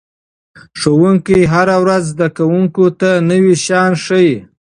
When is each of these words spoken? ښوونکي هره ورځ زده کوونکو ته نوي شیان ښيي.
ښوونکي 0.79 1.39
هره 1.53 1.75
ورځ 1.83 2.03
زده 2.13 2.27
کوونکو 2.37 2.85
ته 2.99 3.09
نوي 3.29 3.55
شیان 3.63 3.91
ښيي. 4.05 4.35